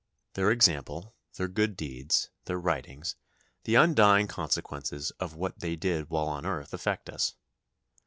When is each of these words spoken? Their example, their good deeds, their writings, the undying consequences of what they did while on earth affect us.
Their 0.33 0.49
example, 0.49 1.13
their 1.37 1.47
good 1.47 1.77
deeds, 1.77 2.31
their 2.45 2.57
writings, 2.59 3.15
the 3.65 3.75
undying 3.75 4.25
consequences 4.27 5.11
of 5.19 5.35
what 5.35 5.59
they 5.59 5.75
did 5.75 6.09
while 6.09 6.25
on 6.25 6.43
earth 6.43 6.73
affect 6.73 7.07
us. 7.07 7.35